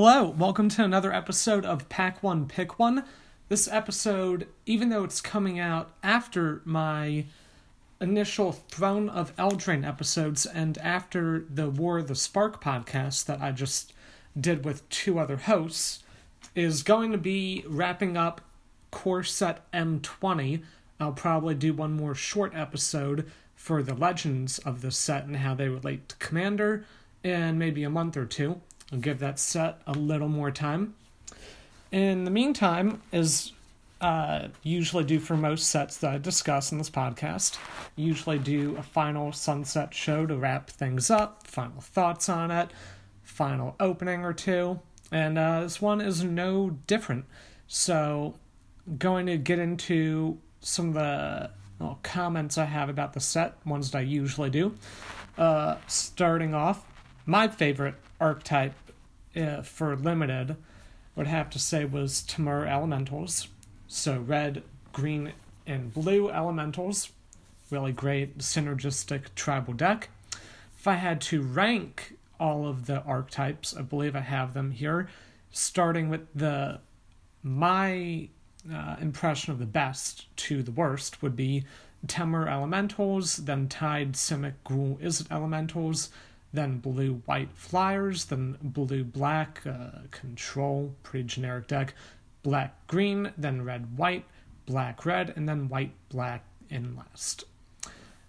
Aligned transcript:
Hello, 0.00 0.28
welcome 0.38 0.68
to 0.68 0.84
another 0.84 1.12
episode 1.12 1.66
of 1.66 1.88
Pack 1.88 2.22
One 2.22 2.46
Pick 2.46 2.78
One. 2.78 3.02
This 3.48 3.66
episode, 3.66 4.46
even 4.64 4.90
though 4.90 5.02
it's 5.02 5.20
coming 5.20 5.58
out 5.58 5.90
after 6.04 6.62
my 6.64 7.24
initial 8.00 8.52
Throne 8.52 9.08
of 9.08 9.34
Eldraine 9.34 9.84
episodes 9.84 10.46
and 10.46 10.78
after 10.78 11.44
the 11.52 11.68
War 11.68 11.98
of 11.98 12.06
the 12.06 12.14
Spark 12.14 12.62
podcast 12.62 13.26
that 13.26 13.42
I 13.42 13.50
just 13.50 13.92
did 14.40 14.64
with 14.64 14.88
two 14.88 15.18
other 15.18 15.36
hosts, 15.36 16.04
is 16.54 16.84
going 16.84 17.10
to 17.10 17.18
be 17.18 17.64
wrapping 17.66 18.16
up 18.16 18.40
Core 18.92 19.24
Set 19.24 19.68
M20. 19.72 20.62
I'll 21.00 21.10
probably 21.10 21.56
do 21.56 21.74
one 21.74 21.94
more 21.94 22.14
short 22.14 22.54
episode 22.54 23.28
for 23.56 23.82
the 23.82 23.94
legends 23.94 24.60
of 24.60 24.80
this 24.80 24.96
set 24.96 25.24
and 25.24 25.38
how 25.38 25.56
they 25.56 25.68
relate 25.68 26.08
to 26.10 26.16
Commander 26.18 26.84
in 27.24 27.58
maybe 27.58 27.82
a 27.82 27.90
month 27.90 28.16
or 28.16 28.26
two. 28.26 28.60
I'll 28.92 28.98
give 28.98 29.18
that 29.18 29.38
set 29.38 29.80
a 29.86 29.92
little 29.92 30.28
more 30.28 30.50
time. 30.50 30.94
In 31.90 32.24
the 32.24 32.30
meantime, 32.30 33.02
as 33.12 33.52
uh, 34.00 34.48
usually 34.62 35.04
do 35.04 35.18
for 35.18 35.36
most 35.36 35.68
sets 35.70 35.96
that 35.98 36.12
I 36.12 36.18
discuss 36.18 36.72
in 36.72 36.78
this 36.78 36.90
podcast, 36.90 37.58
usually 37.96 38.38
do 38.38 38.76
a 38.76 38.82
final 38.82 39.32
sunset 39.32 39.94
show 39.94 40.26
to 40.26 40.36
wrap 40.36 40.70
things 40.70 41.10
up, 41.10 41.46
final 41.46 41.80
thoughts 41.80 42.28
on 42.28 42.50
it, 42.50 42.70
final 43.22 43.74
opening 43.80 44.24
or 44.24 44.32
two, 44.32 44.80
and 45.10 45.38
uh, 45.38 45.62
this 45.62 45.80
one 45.80 46.00
is 46.00 46.22
no 46.22 46.70
different. 46.86 47.24
So, 47.66 48.36
going 48.98 49.26
to 49.26 49.36
get 49.36 49.58
into 49.58 50.38
some 50.60 50.88
of 50.88 50.94
the 50.94 51.50
well, 51.78 51.98
comments 52.02 52.58
I 52.58 52.64
have 52.64 52.88
about 52.88 53.12
the 53.12 53.20
set, 53.20 53.54
ones 53.64 53.90
that 53.90 53.98
I 53.98 54.02
usually 54.02 54.50
do. 54.50 54.74
Uh, 55.36 55.76
starting 55.86 56.54
off, 56.54 56.84
my 57.28 57.46
favorite 57.46 57.94
archetype 58.18 58.72
uh, 59.36 59.60
for 59.60 59.94
limited 59.94 60.56
would 61.14 61.26
have 61.26 61.50
to 61.50 61.58
say 61.58 61.84
was 61.84 62.24
Temur 62.26 62.66
Elementals. 62.66 63.48
So 63.86 64.18
red, 64.18 64.62
green, 64.94 65.34
and 65.66 65.92
blue 65.92 66.30
elementals. 66.30 67.10
Really 67.70 67.92
great 67.92 68.38
synergistic 68.38 69.34
tribal 69.34 69.74
deck. 69.74 70.08
If 70.78 70.86
I 70.86 70.94
had 70.94 71.20
to 71.22 71.42
rank 71.42 72.16
all 72.40 72.66
of 72.66 72.86
the 72.86 73.02
archetypes, 73.02 73.76
I 73.76 73.82
believe 73.82 74.16
I 74.16 74.20
have 74.20 74.54
them 74.54 74.70
here, 74.70 75.10
starting 75.50 76.08
with 76.08 76.26
the 76.34 76.80
my 77.42 78.28
uh, 78.72 78.96
impression 79.02 79.52
of 79.52 79.58
the 79.58 79.66
best 79.66 80.34
to 80.36 80.62
the 80.62 80.72
worst 80.72 81.20
would 81.20 81.36
be 81.36 81.64
Temur 82.06 82.50
Elementals, 82.50 83.36
then 83.36 83.68
Tide 83.68 84.14
Simic 84.14 84.54
Gruul 84.64 84.98
Izzet 85.00 85.30
Elementals, 85.30 86.08
then 86.52 86.78
blue 86.78 87.22
white 87.26 87.52
flyers, 87.52 88.26
then 88.26 88.56
blue 88.62 89.04
black 89.04 89.62
uh, 89.66 90.02
control, 90.10 90.94
pretty 91.02 91.26
generic 91.26 91.66
deck, 91.66 91.94
black 92.42 92.86
green, 92.86 93.32
then 93.36 93.62
red 93.62 93.98
white, 93.98 94.24
black 94.66 95.04
red, 95.04 95.32
and 95.36 95.48
then 95.48 95.68
white 95.68 95.92
black 96.08 96.44
in 96.70 96.96
last. 96.96 97.44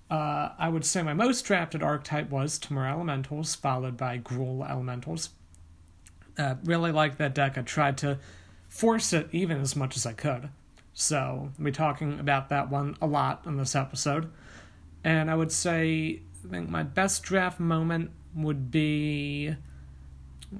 Uh, 0.09 0.49
I 0.57 0.69
would 0.69 0.85
say 0.85 1.03
my 1.03 1.13
most 1.13 1.43
drafted 1.43 1.83
archetype 1.83 2.29
was 2.29 2.59
Temur 2.59 2.89
Elementals, 2.89 3.55
followed 3.55 3.95
by 3.95 4.17
Gruul 4.17 4.67
Elementals. 4.67 5.29
Uh, 6.37 6.55
really 6.63 6.91
like 6.91 7.17
that 7.17 7.35
deck. 7.35 7.57
I 7.57 7.61
tried 7.61 7.97
to 7.99 8.17
force 8.67 9.13
it 9.13 9.29
even 9.31 9.61
as 9.61 9.75
much 9.75 9.95
as 9.95 10.05
I 10.05 10.13
could. 10.13 10.49
So, 10.93 11.51
I'll 11.57 11.63
be 11.63 11.71
talking 11.71 12.19
about 12.19 12.49
that 12.49 12.69
one 12.69 12.97
a 13.01 13.07
lot 13.07 13.43
in 13.45 13.57
this 13.57 13.75
episode. 13.75 14.31
And 15.03 15.29
I 15.29 15.35
would 15.35 15.51
say 15.51 16.21
I 16.45 16.51
think 16.51 16.69
my 16.69 16.83
best 16.83 17.23
draft 17.23 17.59
moment 17.59 18.11
would 18.35 18.71
be 18.71 19.55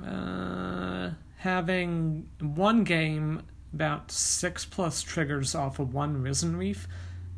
uh, 0.06 1.12
having 1.38 2.30
one 2.40 2.84
game 2.84 3.44
about 3.74 4.12
six 4.12 4.66
plus 4.66 5.02
triggers 5.02 5.56
off 5.56 5.80
of 5.80 5.94
one 5.94 6.22
Risen 6.22 6.58
Reef 6.58 6.88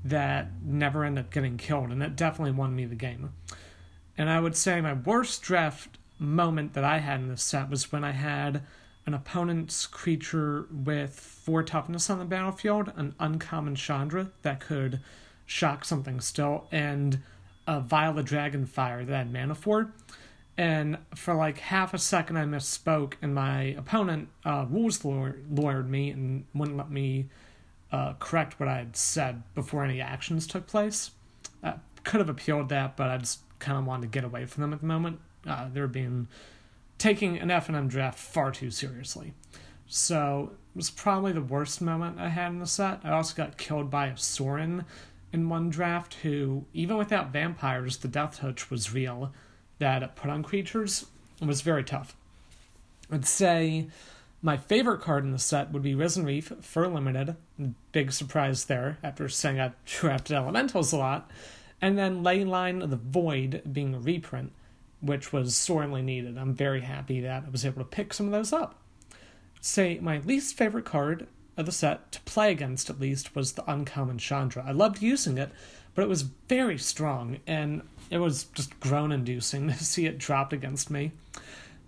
that 0.04 0.50
never 0.64 1.04
ended 1.04 1.26
up 1.26 1.32
getting 1.32 1.58
killed, 1.58 1.92
and 1.92 2.02
it 2.02 2.16
definitely 2.16 2.52
won 2.52 2.76
me 2.76 2.86
the 2.86 2.96
game. 2.96 3.32
And 4.18 4.30
I 4.30 4.40
would 4.40 4.56
say 4.56 4.82
my 4.82 4.94
worst 4.94 5.42
draft 5.42 5.98
moment 6.18 6.74
that 6.74 6.84
I 6.84 7.00
had 7.00 7.20
in 7.20 7.28
this 7.30 7.44
set 7.44 7.70
was 7.70 7.92
when 7.92 8.04
I 8.04 8.12
had 8.12 8.64
an 9.06 9.14
opponent's 9.14 9.88
creature 9.88 10.68
with 10.72 11.20
four 11.20 11.64
toughness 11.64 12.10
on 12.10 12.20
the 12.20 12.26
battlefield, 12.26 12.92
an 12.96 13.16
uncommon 13.20 13.76
Chandra 13.76 14.32
that 14.44 14.60
could 14.60 15.00
shock 15.46 15.84
something 15.86 16.20
still, 16.20 16.68
and 16.72 17.20
a 17.68 17.80
Vial 17.80 18.18
of 18.18 18.26
Dragonfire 18.26 19.06
that 19.06 19.16
had 19.16 19.34
mana 19.34 19.56
for. 19.56 19.94
And 20.58 20.98
for 21.16 21.34
like 21.34 21.60
half 21.60 21.94
a 21.94 21.98
second, 21.98 22.38
I 22.38 22.44
misspoke, 22.44 23.14
and 23.22 23.34
my 23.34 23.64
opponent 23.78 24.30
uh, 24.46 24.66
rules 24.70 25.00
lawyered 25.00 25.88
me 25.88 26.12
and 26.12 26.46
wouldn't 26.54 26.78
let 26.78 26.92
me 26.92 27.30
uh, 27.92 28.14
correct 28.20 28.60
what 28.60 28.70
I 28.70 28.78
had 28.78 28.96
said 28.96 29.44
before 29.56 29.84
any 29.84 30.02
actions 30.02 30.46
took 30.46 30.68
place. 30.68 31.12
I 31.64 31.76
could 32.04 32.20
have 32.20 32.30
appealed 32.30 32.70
that, 32.70 32.96
but 32.98 33.10
I 33.10 33.18
just 33.18 33.40
kind 33.60 33.78
of 33.78 33.86
wanted 33.86 34.04
to 34.04 34.08
get 34.08 34.24
away 34.24 34.46
from 34.46 34.62
them 34.62 34.74
at 34.74 34.82
the 34.82 34.86
moment. 34.86 35.20
Uh, 35.48 35.70
they 35.72 35.82
were 35.82 35.88
being 35.88 36.28
taking 36.98 37.40
an 37.40 37.50
FNM 37.50 37.88
draft 37.88 38.20
far 38.20 38.52
too 38.52 38.72
seriously. 38.72 39.34
So 39.88 40.52
it 40.74 40.78
was 40.78 40.90
probably 40.90 41.32
the 41.32 41.42
worst 41.42 41.82
moment 41.82 42.20
I 42.20 42.30
had 42.30 42.50
in 42.50 42.60
the 42.60 42.68
set. 42.68 43.02
I 43.04 43.12
also 43.12 43.36
got 43.36 43.58
killed 43.58 43.90
by 43.90 44.08
a 44.08 44.18
Sorin 44.18 44.86
in 45.34 45.50
one 45.50 45.70
draft 45.70 46.16
who, 46.16 46.66
even 46.74 46.98
without 46.98 47.32
vampires, 47.32 47.98
the 47.98 48.08
death 48.08 48.40
touch 48.40 48.70
was 48.70 48.94
real 48.94 49.32
that 49.80 50.16
put 50.16 50.30
on 50.30 50.44
creatures. 50.44 51.06
Was 51.42 51.62
very 51.62 51.84
tough. 51.84 52.16
I'd 53.12 53.26
say 53.26 53.88
my 54.44 54.58
favorite 54.58 55.02
card 55.02 55.24
in 55.24 55.32
the 55.32 55.40
set 55.40 55.72
would 55.72 55.82
be 55.82 55.96
Risen 55.96 56.24
Reef 56.24 56.54
for 56.62 56.88
limited. 56.88 57.36
Big 57.92 58.12
surprise 58.12 58.66
there 58.66 59.00
after 59.02 59.28
saying 59.28 59.60
I 59.60 59.72
drafted 59.86 60.36
elementals 60.36 60.94
a 60.94 60.98
lot. 60.98 61.32
And 61.82 61.98
then 61.98 62.24
Leyline 62.24 62.84
of 62.84 62.92
the 62.92 62.96
Void 62.96 63.64
being 63.72 63.96
a 63.96 64.00
reprint, 64.00 64.52
which 65.02 65.34
was 65.34 65.56
sorely 65.56 66.04
needed. 66.04 66.38
I'm 66.38 66.54
very 66.54 66.82
happy 66.82 67.22
that 67.22 67.46
I 67.48 67.50
was 67.50 67.66
able 67.66 67.80
to 67.80 67.90
pick 67.90 68.14
some 68.14 68.28
of 68.28 68.32
those 68.32 68.54
up. 68.54 68.76
Say 69.62 69.98
my 70.00 70.20
least 70.20 70.56
favorite 70.56 70.86
card 70.86 71.28
of 71.58 71.66
the 71.66 71.72
set, 71.72 72.12
to 72.14 72.22
play 72.22 72.52
against 72.52 72.90
at 72.90 73.00
least, 73.00 73.36
was 73.36 73.54
the 73.54 73.70
Uncommon 73.70 74.18
Chandra. 74.18 74.64
I 74.66 74.72
loved 74.72 75.02
using 75.02 75.38
it, 75.38 75.52
but 75.94 76.04
it 76.04 76.10
was 76.10 76.22
very 76.22 76.78
strong, 76.78 77.40
and 77.46 77.82
it 78.10 78.20
was 78.20 78.46
just 78.46 78.80
groan 78.80 79.12
inducing 79.12 79.68
to 79.70 79.84
see 79.84 80.06
it 80.06 80.18
dropped 80.18 80.54
against 80.54 80.90
me. 80.90 81.12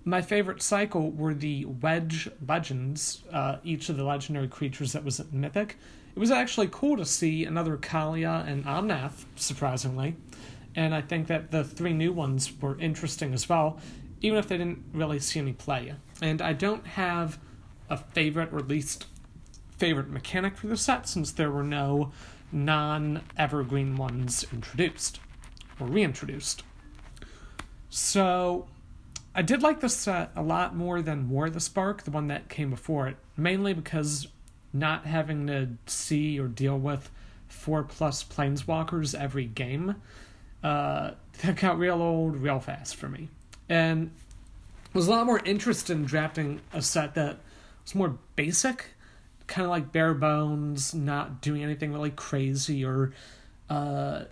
My 0.05 0.21
favorite 0.21 0.61
cycle 0.61 1.11
were 1.11 1.33
the 1.33 1.65
Wedge 1.65 2.29
Legends, 2.45 3.23
uh, 3.31 3.57
each 3.63 3.87
of 3.87 3.95
the 3.95 4.03
legendary 4.03 4.49
creatures 4.49 4.91
that 4.91 5.05
was 5.05 5.19
in 5.19 5.39
mythic. 5.39 5.77
It 6.13 6.19
was 6.19 6.29
actually 6.29 6.67
cool 6.71 6.97
to 6.97 7.05
see 7.05 7.45
another 7.45 7.77
Kaalia 7.77 8.45
and 8.45 8.65
Omnath, 8.65 9.25
surprisingly. 9.35 10.15
And 10.75 10.93
I 10.93 11.01
think 11.01 11.27
that 11.27 11.51
the 11.51 11.63
three 11.63 11.93
new 11.93 12.11
ones 12.11 12.51
were 12.59 12.77
interesting 12.79 13.33
as 13.33 13.47
well, 13.47 13.79
even 14.21 14.37
if 14.37 14.47
they 14.47 14.57
didn't 14.57 14.83
really 14.91 15.19
see 15.19 15.39
any 15.39 15.53
play. 15.53 15.93
And 16.21 16.41
I 16.41 16.53
don't 16.53 16.85
have 16.85 17.39
a 17.89 17.97
favorite 17.97 18.51
or 18.51 18.59
least 18.59 19.05
favorite 19.83 20.09
mechanic 20.09 20.55
for 20.55 20.67
the 20.67 20.77
set 20.77 21.09
since 21.09 21.33
there 21.33 21.51
were 21.51 21.61
no 21.61 22.09
non 22.53 23.21
evergreen 23.35 23.97
ones 23.97 24.45
introduced 24.53 25.19
or 25.77 25.87
reintroduced. 25.87 26.63
So 27.89 28.65
I 29.35 29.41
did 29.41 29.61
like 29.61 29.81
this 29.81 29.93
set 29.93 30.31
a 30.37 30.41
lot 30.41 30.73
more 30.73 31.01
than 31.01 31.29
War 31.29 31.49
the 31.49 31.59
Spark, 31.59 32.03
the 32.03 32.11
one 32.11 32.27
that 32.27 32.47
came 32.47 32.69
before 32.69 33.09
it, 33.09 33.17
mainly 33.35 33.73
because 33.73 34.29
not 34.71 35.05
having 35.05 35.47
to 35.47 35.71
see 35.85 36.39
or 36.39 36.47
deal 36.47 36.77
with 36.79 37.11
four 37.49 37.83
plus 37.83 38.23
planeswalkers 38.23 39.13
every 39.13 39.47
game, 39.47 39.95
uh, 40.63 41.11
that 41.41 41.57
got 41.57 41.77
real 41.77 42.01
old 42.01 42.37
real 42.37 42.61
fast 42.61 42.95
for 42.95 43.09
me. 43.09 43.27
And 43.67 44.11
was 44.93 45.09
a 45.09 45.11
lot 45.11 45.25
more 45.25 45.41
interested 45.43 45.97
in 45.97 46.05
drafting 46.05 46.61
a 46.71 46.81
set 46.81 47.15
that 47.15 47.39
was 47.83 47.95
more 47.95 48.17
basic, 48.37 48.92
kind 49.53 49.65
of 49.65 49.69
like 49.69 49.91
bare 49.91 50.15
bones, 50.15 50.95
not 50.95 51.39
doing 51.39 51.63
anything 51.63 51.93
really 51.93 52.09
crazy 52.09 52.83
or 52.83 53.13
uh, 53.69 54.23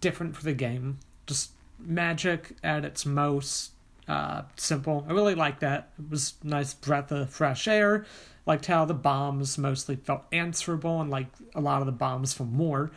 different 0.00 0.36
for 0.36 0.44
the 0.44 0.52
game. 0.52 1.00
Just 1.26 1.50
magic 1.80 2.56
at 2.62 2.84
its 2.84 3.04
most 3.04 3.72
uh, 4.06 4.42
simple. 4.54 5.04
I 5.08 5.12
really 5.12 5.34
like 5.34 5.58
that. 5.60 5.90
It 5.98 6.08
was 6.08 6.34
nice 6.44 6.74
breath 6.74 7.10
of 7.10 7.28
fresh 7.28 7.66
air. 7.66 8.06
Liked 8.46 8.66
how 8.66 8.84
the 8.84 8.94
bombs 8.94 9.58
mostly 9.58 9.96
felt 9.96 10.22
answerable, 10.30 11.00
and 11.00 11.10
like 11.10 11.26
a 11.56 11.60
lot 11.60 11.80
of 11.80 11.86
the 11.86 11.92
bombs 11.92 12.32
from 12.32 12.56
War. 12.56 12.92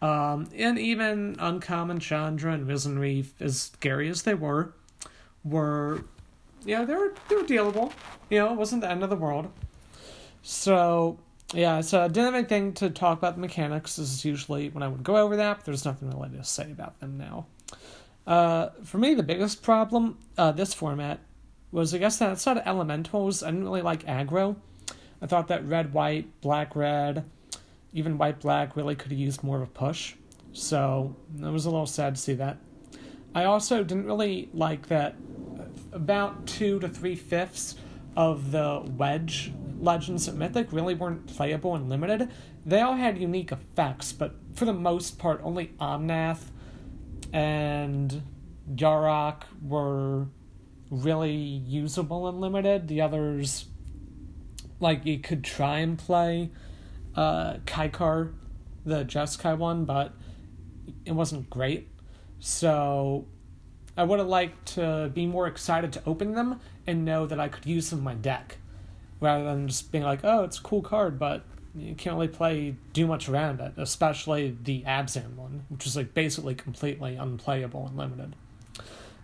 Um, 0.00 0.48
and 0.56 0.78
even 0.78 1.36
Uncommon 1.38 2.00
Chandra 2.00 2.52
and 2.52 2.66
Risen 2.66 2.98
Reef, 2.98 3.34
as 3.40 3.60
scary 3.60 4.08
as 4.08 4.22
they 4.22 4.34
were, 4.34 4.72
were 5.44 6.02
yeah, 6.64 6.84
they 6.84 6.94
were 6.94 7.12
they 7.28 7.36
were 7.36 7.42
dealable. 7.42 7.92
You 8.30 8.38
know, 8.38 8.52
it 8.52 8.56
wasn't 8.56 8.80
the 8.80 8.90
end 8.90 9.04
of 9.04 9.10
the 9.10 9.16
world. 9.16 9.52
So 10.42 11.18
yeah, 11.54 11.80
so 11.80 12.02
I 12.02 12.08
didn't 12.08 12.24
have 12.24 12.34
anything 12.34 12.72
to 12.74 12.90
talk 12.90 13.18
about 13.18 13.36
the 13.36 13.40
mechanics. 13.40 13.96
This 13.96 14.12
is 14.12 14.24
usually 14.24 14.68
when 14.70 14.82
I 14.82 14.88
would 14.88 15.04
go 15.04 15.16
over 15.16 15.36
that, 15.36 15.58
but 15.58 15.64
there's 15.64 15.84
nothing 15.84 16.10
really 16.10 16.30
to 16.30 16.44
say 16.44 16.70
about 16.70 16.98
them 17.00 17.16
now. 17.16 17.46
Uh, 18.26 18.70
for 18.82 18.98
me, 18.98 19.14
the 19.14 19.22
biggest 19.22 19.62
problem, 19.62 20.18
uh, 20.36 20.50
this 20.50 20.74
format, 20.74 21.20
was 21.70 21.94
I 21.94 21.98
guess 21.98 22.18
that 22.18 22.30
outside 22.30 22.56
of 22.56 22.66
elementals, 22.66 23.42
I 23.42 23.50
didn't 23.50 23.64
really 23.64 23.82
like 23.82 24.04
aggro. 24.06 24.56
I 25.22 25.26
thought 25.26 25.48
that 25.48 25.64
red, 25.64 25.92
white, 25.92 26.40
black, 26.40 26.74
red, 26.74 27.24
even 27.92 28.18
white, 28.18 28.40
black 28.40 28.76
really 28.76 28.96
could 28.96 29.12
have 29.12 29.20
used 29.20 29.42
more 29.42 29.56
of 29.56 29.62
a 29.62 29.66
push. 29.66 30.14
So 30.52 31.14
it 31.38 31.44
was 31.44 31.66
a 31.66 31.70
little 31.70 31.86
sad 31.86 32.16
to 32.16 32.20
see 32.20 32.34
that. 32.34 32.58
I 33.34 33.44
also 33.44 33.84
didn't 33.84 34.06
really 34.06 34.48
like 34.52 34.88
that 34.88 35.14
about 35.92 36.46
two 36.46 36.80
to 36.80 36.88
three 36.88 37.14
fifths 37.14 37.76
of 38.16 38.50
the 38.50 38.82
wedge 38.96 39.52
legends 39.80 40.28
at 40.28 40.34
Mythic 40.34 40.72
really 40.72 40.94
weren't 40.94 41.26
playable 41.26 41.74
and 41.74 41.88
limited. 41.88 42.30
They 42.64 42.80
all 42.80 42.94
had 42.94 43.18
unique 43.18 43.52
effects, 43.52 44.12
but 44.12 44.34
for 44.54 44.64
the 44.64 44.72
most 44.72 45.18
part, 45.18 45.40
only 45.42 45.68
Omnath 45.80 46.50
and 47.32 48.22
Yarok 48.74 49.42
were 49.62 50.26
really 50.90 51.34
usable 51.34 52.28
and 52.28 52.40
limited. 52.40 52.88
The 52.88 53.00
others, 53.00 53.66
like 54.80 55.04
you 55.04 55.18
could 55.18 55.44
try 55.44 55.78
and 55.78 55.98
play 55.98 56.50
uh, 57.14 57.54
Kykar, 57.66 58.32
the 58.84 59.04
Jeskai 59.04 59.56
one, 59.56 59.84
but 59.84 60.12
it 61.04 61.12
wasn't 61.12 61.50
great. 61.50 61.88
So 62.38 63.26
I 63.96 64.04
would 64.04 64.18
have 64.18 64.28
liked 64.28 64.74
to 64.74 65.10
be 65.12 65.26
more 65.26 65.46
excited 65.46 65.92
to 65.94 66.02
open 66.06 66.34
them 66.34 66.60
and 66.86 67.04
know 67.04 67.26
that 67.26 67.40
I 67.40 67.48
could 67.48 67.66
use 67.66 67.90
them 67.90 68.00
in 68.00 68.04
my 68.04 68.14
deck, 68.14 68.58
rather 69.20 69.44
than 69.44 69.68
just 69.68 69.90
being 69.92 70.04
like, 70.04 70.20
oh, 70.24 70.44
it's 70.44 70.58
a 70.58 70.62
cool 70.62 70.82
card, 70.82 71.18
but 71.18 71.44
you 71.74 71.94
can't 71.94 72.16
really 72.16 72.28
play 72.28 72.76
do 72.92 73.06
much 73.06 73.28
around 73.28 73.60
it, 73.60 73.74
especially 73.76 74.56
the 74.62 74.82
Abzan 74.82 75.34
one, 75.36 75.64
which 75.68 75.86
is 75.86 75.96
like 75.96 76.14
basically 76.14 76.54
completely 76.54 77.16
unplayable 77.16 77.86
and 77.86 77.96
limited. 77.96 78.34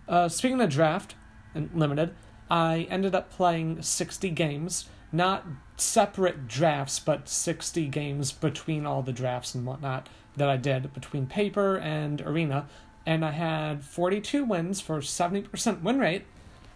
Uh, 0.07 0.29
speaking 0.29 0.61
of 0.61 0.69
draft 0.69 1.15
and 1.55 1.69
limited, 1.73 2.13
I 2.49 2.87
ended 2.89 3.15
up 3.15 3.31
playing 3.31 3.81
60 3.81 4.29
games, 4.31 4.87
not 5.11 5.45
separate 5.77 6.47
drafts, 6.47 6.99
but 6.99 7.27
60 7.27 7.87
games 7.87 8.31
between 8.31 8.85
all 8.85 9.01
the 9.01 9.13
drafts 9.13 9.55
and 9.55 9.65
whatnot 9.65 10.09
that 10.35 10.49
I 10.49 10.57
did 10.57 10.93
between 10.93 11.27
paper 11.27 11.77
and 11.77 12.21
arena, 12.21 12.67
and 13.05 13.23
I 13.23 13.31
had 13.31 13.83
42 13.83 14.43
wins 14.43 14.81
for 14.81 14.99
70% 14.99 15.81
win 15.81 15.99
rate, 15.99 16.25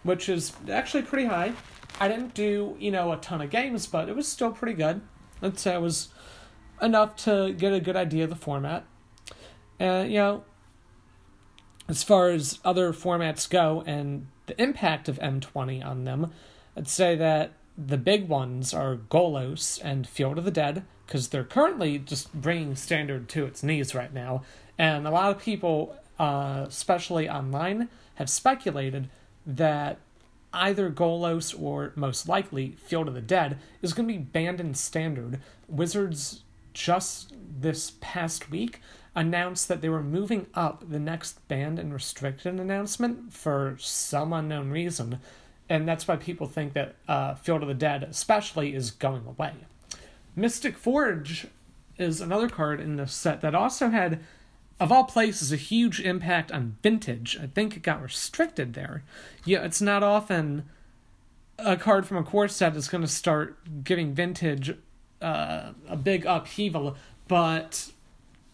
which 0.02 0.28
is 0.28 0.52
actually 0.70 1.02
pretty 1.02 1.26
high. 1.26 1.52
I 2.00 2.08
didn't 2.08 2.34
do, 2.34 2.76
you 2.78 2.90
know, 2.90 3.12
a 3.12 3.16
ton 3.16 3.40
of 3.40 3.50
games, 3.50 3.86
but 3.86 4.08
it 4.08 4.16
was 4.16 4.28
still 4.28 4.52
pretty 4.52 4.74
good. 4.74 5.00
I'd 5.42 5.58
say 5.58 5.74
it 5.74 5.80
was 5.80 6.08
enough 6.80 7.16
to 7.24 7.52
get 7.52 7.72
a 7.72 7.80
good 7.80 7.96
idea 7.96 8.24
of 8.24 8.30
the 8.30 8.36
format. 8.36 8.84
And, 9.78 10.10
you 10.10 10.18
know, 10.18 10.44
as 11.88 12.02
far 12.02 12.28
as 12.28 12.58
other 12.64 12.92
formats 12.92 13.48
go 13.48 13.82
and 13.86 14.26
the 14.46 14.60
impact 14.60 15.08
of 15.08 15.18
M20 15.18 15.84
on 15.84 16.04
them, 16.04 16.32
I'd 16.76 16.88
say 16.88 17.16
that 17.16 17.52
the 17.76 17.96
big 17.96 18.28
ones 18.28 18.74
are 18.74 18.96
Golos 18.96 19.80
and 19.82 20.06
Field 20.06 20.38
of 20.38 20.44
the 20.44 20.50
Dead, 20.50 20.84
because 21.06 21.28
they're 21.28 21.44
currently 21.44 21.98
just 21.98 22.32
bringing 22.34 22.76
Standard 22.76 23.28
to 23.30 23.46
its 23.46 23.62
knees 23.62 23.94
right 23.94 24.12
now. 24.12 24.42
And 24.76 25.06
a 25.06 25.10
lot 25.10 25.30
of 25.30 25.42
people, 25.42 25.96
uh, 26.18 26.66
especially 26.68 27.28
online, 27.28 27.88
have 28.16 28.28
speculated 28.28 29.08
that 29.48 29.98
either 30.52 30.90
Golos 30.90 31.58
or 31.60 31.92
most 31.96 32.28
likely 32.28 32.72
Field 32.72 33.08
of 33.08 33.14
the 33.14 33.20
Dead 33.20 33.58
is 33.82 33.92
going 33.92 34.06
to 34.06 34.14
be 34.14 34.18
banned 34.18 34.60
in 34.60 34.74
Standard. 34.74 35.40
Wizards 35.68 36.42
just 36.72 37.34
this 37.60 37.92
past 38.00 38.50
week 38.50 38.80
announced 39.14 39.66
that 39.66 39.80
they 39.80 39.88
were 39.88 40.02
moving 40.02 40.46
up 40.54 40.88
the 40.88 41.00
next 41.00 41.46
banned 41.48 41.78
and 41.78 41.92
restricted 41.92 42.60
announcement 42.60 43.32
for 43.32 43.76
some 43.80 44.32
unknown 44.32 44.70
reason, 44.70 45.18
and 45.68 45.88
that's 45.88 46.06
why 46.06 46.14
people 46.14 46.46
think 46.46 46.72
that 46.74 46.94
uh, 47.08 47.34
Field 47.34 47.62
of 47.62 47.68
the 47.68 47.74
Dead, 47.74 48.04
especially, 48.04 48.74
is 48.74 48.92
going 48.92 49.26
away. 49.26 49.52
Mystic 50.36 50.78
Forge 50.78 51.48
is 51.98 52.20
another 52.20 52.48
card 52.48 52.80
in 52.80 52.94
this 52.96 53.12
set 53.12 53.40
that 53.40 53.56
also 53.56 53.90
had, 53.90 54.20
of 54.80 54.92
all 54.92 55.04
places, 55.04 55.52
a 55.52 55.56
huge 55.56 56.00
impact 56.00 56.52
on 56.52 56.76
vintage. 56.82 57.36
I 57.40 57.46
think 57.46 57.76
it 57.76 57.82
got 57.82 58.02
restricted 58.02 58.74
there. 58.74 59.02
Yeah, 59.44 59.64
it's 59.64 59.80
not 59.80 60.02
often 60.02 60.68
a 61.58 61.76
card 61.76 62.06
from 62.06 62.16
a 62.16 62.22
core 62.22 62.48
set 62.48 62.76
is 62.76 62.88
going 62.88 63.02
to 63.02 63.08
start 63.08 63.58
giving 63.82 64.14
vintage 64.14 64.76
uh, 65.20 65.72
a 65.88 65.96
big 65.96 66.24
upheaval, 66.24 66.96
but 67.26 67.90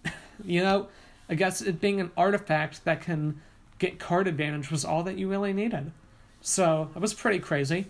you 0.45 0.63
know, 0.63 0.89
I 1.29 1.35
guess 1.35 1.61
it 1.61 1.81
being 1.81 2.01
an 2.01 2.11
artifact 2.17 2.85
that 2.85 3.03
can 3.03 3.41
get 3.79 3.99
card 3.99 4.27
advantage 4.27 4.71
was 4.71 4.85
all 4.85 5.03
that 5.03 5.19
you 5.19 5.29
really 5.29 5.53
needed. 5.53 5.93
So 6.41 6.91
it 6.95 7.01
was 7.01 7.15
pretty 7.15 7.39
crazy. 7.39 7.87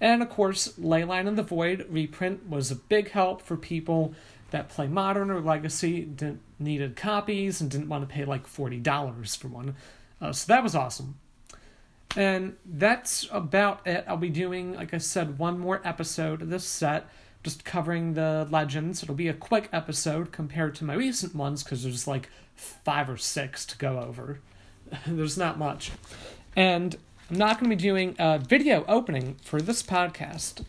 And 0.00 0.22
of 0.22 0.28
course, 0.28 0.74
Leyline 0.78 1.28
of 1.28 1.36
the 1.36 1.42
Void 1.42 1.86
reprint 1.90 2.48
was 2.48 2.70
a 2.70 2.76
big 2.76 3.10
help 3.10 3.42
for 3.42 3.56
people 3.56 4.14
that 4.50 4.68
play 4.68 4.86
Modern 4.86 5.30
or 5.30 5.40
Legacy, 5.40 6.02
didn't 6.02 6.40
needed 6.58 6.96
copies, 6.96 7.60
and 7.60 7.70
didn't 7.70 7.88
want 7.88 8.08
to 8.08 8.12
pay 8.12 8.24
like 8.24 8.46
forty 8.46 8.78
dollars 8.78 9.34
for 9.34 9.48
one. 9.48 9.76
Uh, 10.20 10.32
so 10.32 10.52
that 10.52 10.62
was 10.62 10.74
awesome. 10.74 11.18
And 12.16 12.56
that's 12.64 13.28
about 13.30 13.86
it. 13.86 14.04
I'll 14.08 14.16
be 14.16 14.30
doing, 14.30 14.74
like 14.74 14.94
I 14.94 14.98
said, 14.98 15.38
one 15.38 15.58
more 15.58 15.80
episode 15.84 16.42
of 16.42 16.48
this 16.50 16.64
set 16.64 17.06
just 17.42 17.64
covering 17.64 18.14
the 18.14 18.46
legends. 18.50 19.02
It'll 19.02 19.14
be 19.14 19.28
a 19.28 19.34
quick 19.34 19.68
episode 19.72 20.32
compared 20.32 20.74
to 20.76 20.84
my 20.84 20.94
recent 20.94 21.34
ones 21.34 21.62
because 21.62 21.82
there's 21.82 22.06
like 22.06 22.28
five 22.56 23.08
or 23.08 23.16
six 23.16 23.64
to 23.66 23.78
go 23.78 24.00
over. 24.00 24.40
there's 25.06 25.38
not 25.38 25.58
much. 25.58 25.92
And 26.56 26.96
I'm 27.30 27.38
not 27.38 27.60
going 27.60 27.70
to 27.70 27.76
be 27.76 27.82
doing 27.82 28.16
a 28.18 28.38
video 28.38 28.84
opening 28.88 29.36
for 29.42 29.60
this 29.60 29.82
podcast. 29.82 30.62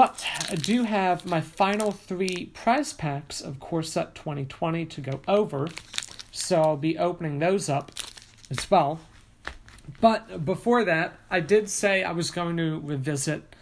But 0.00 0.24
I 0.48 0.54
do 0.54 0.84
have 0.84 1.26
my 1.26 1.42
final 1.42 1.92
three 1.92 2.46
prize 2.54 2.94
packs 2.94 3.42
of 3.42 3.60
Core 3.60 3.82
Set 3.82 4.14
2020 4.14 4.86
to 4.86 5.00
go 5.02 5.20
over. 5.28 5.68
So 6.32 6.62
I'll 6.62 6.78
be 6.78 6.96
opening 6.96 7.38
those 7.38 7.68
up 7.68 7.92
as 8.50 8.70
well. 8.70 9.00
But 10.00 10.46
before 10.46 10.84
that, 10.84 11.18
I 11.28 11.40
did 11.40 11.68
say 11.68 12.02
I 12.02 12.12
was 12.12 12.30
going 12.30 12.56
to 12.56 12.80
revisit 12.82 13.54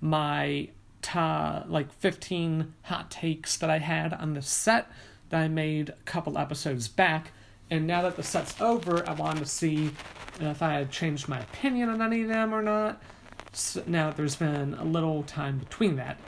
my 0.00 0.70
ta- 1.00 1.62
like 1.68 1.92
15 1.92 2.74
hot 2.82 3.08
takes 3.08 3.56
that 3.58 3.70
I 3.70 3.78
had 3.78 4.12
on 4.14 4.34
the 4.34 4.42
set 4.42 4.90
that 5.28 5.42
I 5.42 5.46
made 5.46 5.90
a 5.90 6.02
couple 6.04 6.36
episodes 6.38 6.88
back. 6.88 7.30
And 7.70 7.86
now 7.86 8.02
that 8.02 8.16
the 8.16 8.24
set's 8.24 8.60
over, 8.60 9.08
I 9.08 9.12
wanted 9.12 9.44
to 9.44 9.46
see 9.46 9.92
if 10.40 10.60
I 10.60 10.72
had 10.72 10.90
changed 10.90 11.28
my 11.28 11.38
opinion 11.38 11.88
on 11.88 12.02
any 12.02 12.22
of 12.22 12.28
them 12.30 12.52
or 12.52 12.62
not. 12.62 13.00
So 13.54 13.82
now 13.86 14.10
there's 14.10 14.36
been 14.36 14.74
a 14.74 14.84
little 14.84 15.22
time 15.22 15.58
between 15.58 15.96
that. 15.96 16.18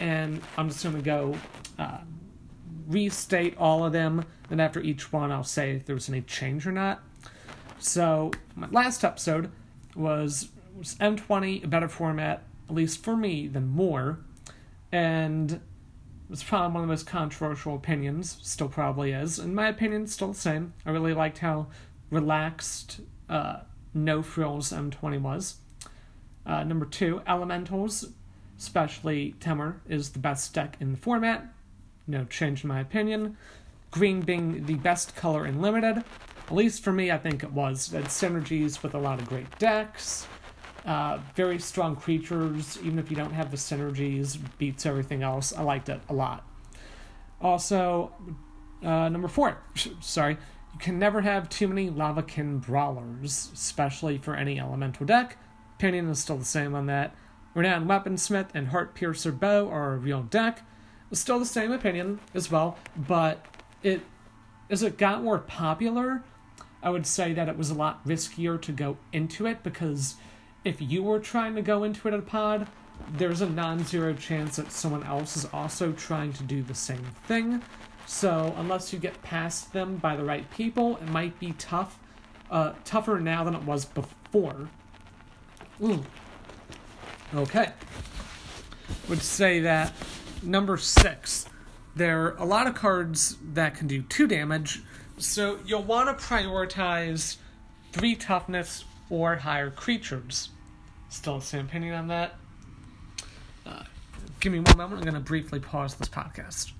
And 0.00 0.40
I'm 0.56 0.68
just 0.68 0.82
going 0.82 0.96
to 0.96 1.02
go 1.02 1.36
uh, 1.78 1.98
restate 2.86 3.56
all 3.58 3.84
of 3.84 3.92
them. 3.92 4.24
And 4.50 4.60
after 4.60 4.80
each 4.80 5.12
one, 5.12 5.32
I'll 5.32 5.44
say 5.44 5.72
if 5.72 5.86
there 5.86 5.94
was 5.94 6.08
any 6.08 6.20
change 6.22 6.66
or 6.66 6.72
not. 6.72 7.02
So, 7.78 8.30
my 8.54 8.68
last 8.68 9.04
episode 9.04 9.50
was, 9.94 10.48
was 10.76 10.94
M20, 10.96 11.64
a 11.64 11.66
better 11.66 11.88
format 11.88 12.42
at 12.68 12.74
least 12.74 13.02
for 13.02 13.16
me, 13.16 13.46
than 13.46 13.68
more. 13.68 14.18
And 14.90 15.60
it's 16.30 16.42
probably 16.42 16.74
one 16.74 16.82
of 16.82 16.88
the 16.88 16.92
most 16.92 17.06
controversial 17.06 17.74
opinions, 17.74 18.38
still 18.42 18.68
probably 18.68 19.12
is. 19.12 19.38
In 19.38 19.54
my 19.54 19.68
opinion, 19.68 20.06
still 20.06 20.28
the 20.28 20.38
same. 20.38 20.72
I 20.86 20.90
really 20.90 21.12
liked 21.14 21.38
how 21.38 21.66
relaxed, 22.10 23.00
uh, 23.28 23.60
no 23.92 24.22
frills 24.22 24.72
M20 24.72 25.20
was. 25.20 25.56
Uh, 26.46 26.64
number 26.64 26.86
two, 26.86 27.22
Elementals, 27.26 28.10
especially 28.58 29.34
Temur, 29.40 29.76
is 29.88 30.10
the 30.10 30.18
best 30.18 30.52
deck 30.54 30.76
in 30.80 30.92
the 30.92 30.98
format. 30.98 31.46
No 32.06 32.24
change 32.24 32.64
in 32.64 32.68
my 32.68 32.80
opinion. 32.80 33.36
Green 33.90 34.20
being 34.20 34.66
the 34.66 34.74
best 34.74 35.16
color 35.16 35.46
in 35.46 35.60
Limited. 35.60 36.04
At 36.46 36.54
least 36.54 36.82
for 36.82 36.92
me, 36.92 37.10
I 37.10 37.18
think 37.18 37.42
it 37.42 37.52
was. 37.52 37.92
It 37.92 37.96
had 37.96 38.06
synergies 38.06 38.82
with 38.82 38.94
a 38.94 38.98
lot 38.98 39.20
of 39.20 39.28
great 39.28 39.58
decks. 39.58 40.26
Uh, 40.84 41.18
very 41.34 41.58
strong 41.58 41.96
creatures, 41.96 42.78
even 42.82 42.98
if 42.98 43.10
you 43.10 43.16
don't 43.16 43.32
have 43.32 43.50
the 43.50 43.56
synergies, 43.56 44.38
beats 44.58 44.84
everything 44.84 45.22
else. 45.22 45.54
I 45.54 45.62
liked 45.62 45.88
it 45.88 46.00
a 46.10 46.12
lot. 46.12 46.46
Also, 47.40 48.12
uh, 48.82 49.08
number 49.08 49.28
four, 49.28 49.56
sorry, 50.00 50.36
you 50.72 50.78
can 50.78 50.98
never 50.98 51.22
have 51.22 51.48
too 51.48 51.68
many 51.68 51.88
Lavakin 51.88 52.60
brawlers, 52.60 53.50
especially 53.54 54.18
for 54.18 54.34
any 54.34 54.60
elemental 54.60 55.06
deck. 55.06 55.38
Opinion 55.84 56.08
is 56.08 56.18
still 56.18 56.38
the 56.38 56.46
same 56.46 56.74
on 56.74 56.86
that. 56.86 57.14
Renowned 57.52 57.86
Weaponsmith 57.86 58.48
and 58.54 58.68
Heart 58.68 58.94
Piercer 58.94 59.30
Bow 59.30 59.68
are 59.68 59.92
a 59.92 59.98
real 59.98 60.22
deck. 60.22 60.62
Still 61.12 61.38
the 61.38 61.44
same 61.44 61.72
opinion 61.72 62.20
as 62.32 62.50
well, 62.50 62.78
but 62.96 63.44
it 63.82 64.00
as 64.70 64.82
it 64.82 64.96
got 64.96 65.22
more 65.22 65.38
popular, 65.38 66.22
I 66.82 66.88
would 66.88 67.06
say 67.06 67.34
that 67.34 67.50
it 67.50 67.58
was 67.58 67.68
a 67.68 67.74
lot 67.74 68.02
riskier 68.06 68.58
to 68.62 68.72
go 68.72 68.96
into 69.12 69.44
it 69.44 69.62
because 69.62 70.16
if 70.64 70.80
you 70.80 71.02
were 71.02 71.18
trying 71.18 71.54
to 71.54 71.60
go 71.60 71.84
into 71.84 72.08
it 72.08 72.14
at 72.14 72.20
a 72.20 72.22
pod, 72.22 72.66
there's 73.12 73.42
a 73.42 73.50
non-zero 73.50 74.14
chance 74.14 74.56
that 74.56 74.72
someone 74.72 75.04
else 75.04 75.36
is 75.36 75.44
also 75.52 75.92
trying 75.92 76.32
to 76.32 76.42
do 76.44 76.62
the 76.62 76.74
same 76.74 77.04
thing. 77.26 77.60
So 78.06 78.54
unless 78.56 78.90
you 78.90 78.98
get 78.98 79.20
past 79.20 79.74
them 79.74 79.98
by 79.98 80.16
the 80.16 80.24
right 80.24 80.50
people, 80.50 80.96
it 80.96 81.08
might 81.10 81.38
be 81.38 81.52
tough, 81.58 81.98
uh, 82.50 82.72
tougher 82.86 83.20
now 83.20 83.44
than 83.44 83.54
it 83.54 83.64
was 83.64 83.84
before. 83.84 84.70
Ooh, 85.82 86.04
Okay. 87.34 87.72
Would 89.08 89.22
say 89.22 89.60
that 89.60 89.92
number 90.42 90.76
six, 90.76 91.46
there 91.96 92.22
are 92.26 92.36
a 92.36 92.44
lot 92.44 92.66
of 92.66 92.74
cards 92.74 93.36
that 93.52 93.74
can 93.76 93.86
do 93.86 94.02
two 94.02 94.26
damage, 94.26 94.82
so 95.18 95.58
you'll 95.66 95.82
want 95.82 96.16
to 96.16 96.24
prioritize 96.24 97.36
three 97.92 98.14
toughness 98.14 98.84
or 99.10 99.36
higher 99.36 99.70
creatures. 99.70 100.50
Still 101.08 101.38
the 101.38 101.44
same 101.44 101.66
opinion 101.66 101.94
on 101.94 102.08
that? 102.08 102.36
Uh, 103.66 103.82
give 104.40 104.52
me 104.52 104.60
one 104.60 104.76
moment. 104.76 104.98
I'm 104.98 105.04
going 105.04 105.14
to 105.14 105.20
briefly 105.20 105.60
pause 105.60 105.94
this 105.94 106.08
podcast. 106.08 106.72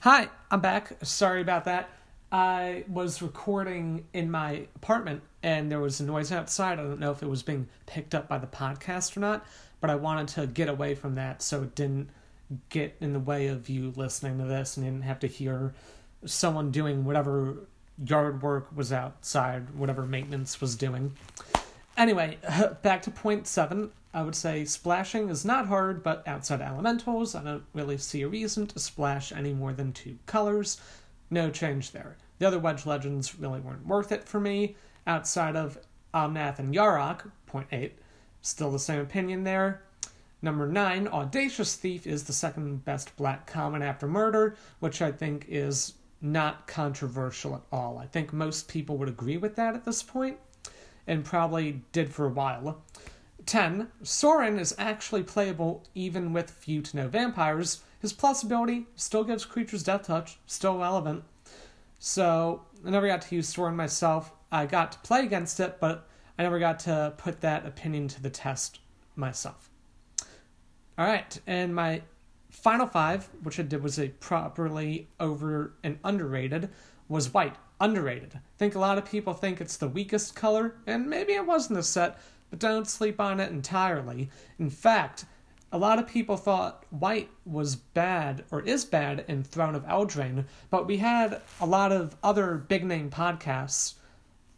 Hi, 0.00 0.28
I'm 0.50 0.60
back. 0.60 0.92
Sorry 1.02 1.40
about 1.40 1.64
that. 1.64 1.88
I 2.32 2.84
was 2.88 3.22
recording 3.22 4.06
in 4.12 4.30
my 4.30 4.66
apartment 4.76 5.22
and 5.42 5.70
there 5.70 5.80
was 5.80 6.00
a 6.00 6.04
noise 6.04 6.30
outside. 6.30 6.78
I 6.78 6.82
don't 6.82 7.00
know 7.00 7.10
if 7.10 7.22
it 7.22 7.28
was 7.28 7.42
being 7.42 7.68
picked 7.86 8.14
up 8.14 8.28
by 8.28 8.38
the 8.38 8.46
podcast 8.46 9.16
or 9.16 9.20
not, 9.20 9.44
but 9.80 9.90
I 9.90 9.96
wanted 9.96 10.28
to 10.28 10.46
get 10.46 10.68
away 10.68 10.94
from 10.94 11.16
that 11.16 11.42
so 11.42 11.62
it 11.62 11.74
didn't 11.74 12.10
get 12.68 12.96
in 13.00 13.12
the 13.12 13.20
way 13.20 13.48
of 13.48 13.68
you 13.68 13.92
listening 13.96 14.38
to 14.38 14.44
this 14.44 14.76
and 14.76 14.86
you 14.86 14.92
didn't 14.92 15.04
have 15.06 15.20
to 15.20 15.26
hear 15.26 15.74
someone 16.24 16.70
doing 16.70 17.04
whatever 17.04 17.56
yard 18.04 18.42
work 18.42 18.68
was 18.74 18.92
outside, 18.92 19.74
whatever 19.74 20.06
maintenance 20.06 20.60
was 20.60 20.76
doing. 20.76 21.16
Anyway, 21.96 22.38
back 22.82 23.02
to 23.02 23.10
point 23.10 23.46
seven. 23.46 23.90
I 24.12 24.22
would 24.22 24.34
say 24.34 24.64
splashing 24.64 25.28
is 25.28 25.44
not 25.44 25.66
hard, 25.66 26.02
but 26.02 26.26
outside 26.26 26.60
elementals, 26.60 27.36
I 27.36 27.44
don't 27.44 27.62
really 27.74 27.96
see 27.96 28.22
a 28.22 28.28
reason 28.28 28.66
to 28.68 28.78
splash 28.80 29.30
any 29.30 29.52
more 29.52 29.72
than 29.72 29.92
two 29.92 30.18
colors 30.26 30.80
no 31.30 31.50
change 31.50 31.92
there. 31.92 32.16
The 32.38 32.46
other 32.46 32.58
Wedge 32.58 32.86
Legends 32.86 33.38
really 33.38 33.60
weren't 33.60 33.86
worth 33.86 34.12
it 34.12 34.28
for 34.28 34.40
me. 34.40 34.76
Outside 35.06 35.56
of 35.56 35.78
Omnath 36.12 36.58
and 36.58 36.74
Yarok, 36.74 37.30
point 37.46 37.68
eight, 37.72 37.98
still 38.42 38.70
the 38.70 38.78
same 38.78 39.00
opinion 39.00 39.44
there. 39.44 39.82
Number 40.42 40.66
nine, 40.66 41.06
Audacious 41.06 41.76
Thief 41.76 42.06
is 42.06 42.24
the 42.24 42.32
second 42.32 42.84
best 42.84 43.14
black 43.16 43.46
common 43.46 43.82
after 43.82 44.06
murder, 44.06 44.56
which 44.78 45.02
I 45.02 45.12
think 45.12 45.44
is 45.48 45.94
not 46.22 46.66
controversial 46.66 47.54
at 47.54 47.62
all. 47.70 47.98
I 47.98 48.06
think 48.06 48.32
most 48.32 48.68
people 48.68 48.96
would 48.98 49.08
agree 49.08 49.36
with 49.36 49.56
that 49.56 49.74
at 49.74 49.84
this 49.84 50.02
point, 50.02 50.38
and 51.06 51.24
probably 51.24 51.82
did 51.92 52.12
for 52.12 52.26
a 52.26 52.30
while. 52.30 52.82
10. 53.46 53.88
Sorin 54.02 54.58
is 54.58 54.74
actually 54.78 55.22
playable 55.22 55.84
even 55.94 56.32
with 56.32 56.50
few 56.50 56.82
to 56.82 56.96
no 56.96 57.08
vampires, 57.08 57.82
his 58.00 58.12
plus 58.12 58.42
ability 58.42 58.86
still 58.96 59.24
gives 59.24 59.44
creatures 59.44 59.82
death 59.82 60.06
touch, 60.06 60.38
still 60.46 60.78
relevant. 60.78 61.22
So 61.98 62.62
I 62.84 62.90
never 62.90 63.06
got 63.06 63.22
to 63.22 63.34
use 63.36 63.48
Sorin 63.48 63.76
myself. 63.76 64.32
I 64.50 64.66
got 64.66 64.92
to 64.92 64.98
play 65.00 65.22
against 65.22 65.60
it, 65.60 65.78
but 65.80 66.08
I 66.38 66.42
never 66.42 66.58
got 66.58 66.80
to 66.80 67.12
put 67.18 67.40
that 67.42 67.66
opinion 67.66 68.08
to 68.08 68.22
the 68.22 68.30
test 68.30 68.80
myself. 69.16 69.70
All 70.98 71.06
right, 71.06 71.38
and 71.46 71.74
my 71.74 72.02
final 72.50 72.86
five, 72.86 73.28
which 73.42 73.60
I 73.60 73.62
did 73.62 73.82
was 73.82 73.98
a 73.98 74.08
properly 74.08 75.08
over 75.18 75.74
and 75.84 75.98
underrated, 76.04 76.70
was 77.08 77.32
white. 77.32 77.56
Underrated. 77.80 78.34
I 78.34 78.40
think 78.58 78.74
a 78.74 78.78
lot 78.78 78.98
of 78.98 79.04
people 79.04 79.32
think 79.32 79.60
it's 79.60 79.76
the 79.76 79.88
weakest 79.88 80.34
color, 80.34 80.76
and 80.86 81.08
maybe 81.08 81.32
it 81.32 81.46
was 81.46 81.70
in 81.70 81.76
the 81.76 81.82
set, 81.82 82.18
but 82.50 82.58
don't 82.58 82.88
sleep 82.88 83.20
on 83.20 83.40
it 83.40 83.50
entirely. 83.50 84.28
In 84.58 84.68
fact, 84.68 85.24
a 85.72 85.78
lot 85.78 85.98
of 85.98 86.06
people 86.06 86.36
thought 86.36 86.84
white 86.90 87.30
was 87.44 87.76
bad 87.76 88.44
or 88.50 88.60
is 88.62 88.84
bad 88.84 89.24
in 89.28 89.44
Throne 89.44 89.74
of 89.74 89.84
Eldraine, 89.84 90.44
but 90.68 90.86
we 90.86 90.96
had 90.96 91.40
a 91.60 91.66
lot 91.66 91.92
of 91.92 92.16
other 92.22 92.56
big 92.56 92.84
name 92.84 93.08
podcasts, 93.08 93.94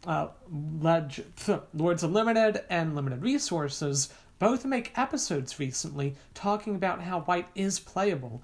uh, 0.07 0.29
Leg- 0.51 1.25
Lords 1.73 2.03
of 2.03 2.11
Limited 2.11 2.63
and 2.69 2.95
Limited 2.95 3.21
Resources, 3.21 4.09
both 4.39 4.65
make 4.65 4.97
episodes 4.97 5.59
recently 5.59 6.15
talking 6.33 6.75
about 6.75 7.01
how 7.01 7.21
white 7.21 7.47
is 7.53 7.79
playable. 7.79 8.41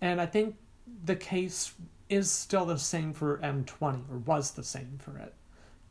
And 0.00 0.20
I 0.20 0.26
think 0.26 0.56
the 1.04 1.16
case 1.16 1.74
is 2.08 2.30
still 2.30 2.66
the 2.66 2.78
same 2.78 3.12
for 3.12 3.38
M20, 3.38 4.10
or 4.10 4.18
was 4.18 4.52
the 4.52 4.62
same 4.62 4.98
for 4.98 5.18
it. 5.18 5.34